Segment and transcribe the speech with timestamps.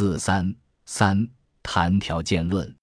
[0.00, 0.56] 四三
[0.86, 1.28] 三
[1.62, 2.74] 谈条件论。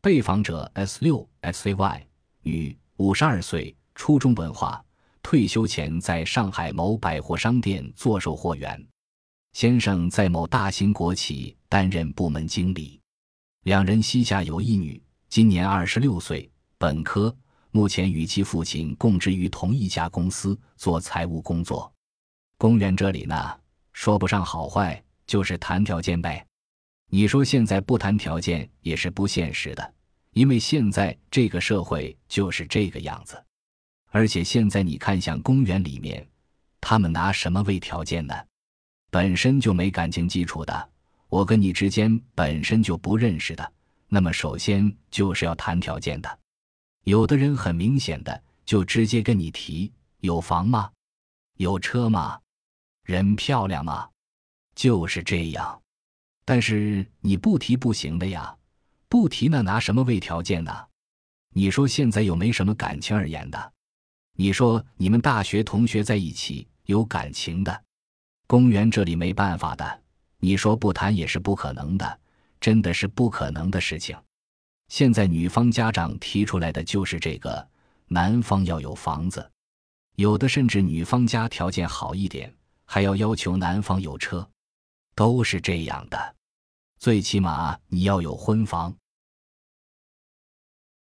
[0.00, 2.02] 被访者 S 六 XAY
[2.42, 4.80] 女，五十二岁，初中文化，
[5.24, 8.80] 退休前在上海某百货商店做售货员。
[9.54, 13.00] 先生在某大型国企担任部门经理。
[13.64, 17.36] 两人膝下有一女，今年二十六岁，本科，
[17.72, 21.92] 目前与其父亲供职于同一家公司做财务工作。
[22.56, 23.58] 公园这里呢，
[23.92, 26.46] 说不上好坏，就是谈条件呗。
[27.14, 29.94] 你说现在不谈条件也是不现实的，
[30.30, 33.44] 因为现在这个社会就是这个样子。
[34.08, 36.26] 而且现在你看，像公园里面，
[36.80, 38.34] 他们拿什么为条件呢？
[39.10, 40.90] 本身就没感情基础的，
[41.28, 43.72] 我跟你之间本身就不认识的，
[44.08, 46.38] 那么首先就是要谈条件的。
[47.04, 50.90] 有的人很明显的就直接跟你提：有房吗？
[51.58, 52.40] 有车吗？
[53.04, 54.08] 人漂亮吗？
[54.74, 55.78] 就是这样。
[56.44, 58.56] 但是你不提不行的呀，
[59.08, 60.72] 不提那拿什么为条件呢？
[61.54, 63.72] 你说现在又没什么感情而言的，
[64.36, 67.82] 你说你们大学同学在一起有感情的，
[68.46, 70.02] 公园这里没办法的，
[70.38, 72.20] 你说不谈也是不可能的，
[72.60, 74.16] 真的是不可能的事情。
[74.88, 77.68] 现在女方家长提出来的就是这个，
[78.08, 79.50] 男方要有房子，
[80.16, 82.52] 有的甚至女方家条件好一点，
[82.84, 84.48] 还要要求男方有车。
[85.14, 86.36] 都是这样的，
[86.98, 88.94] 最起码你要有婚房。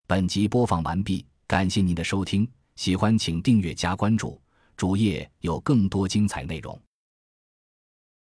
[0.07, 4.39] 本集播放完毕，感谢您的收听，喜欢请订阅加关注，
[4.77, 6.79] 主页有更多精彩内容。